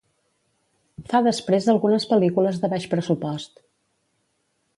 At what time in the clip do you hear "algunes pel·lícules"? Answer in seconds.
1.75-2.59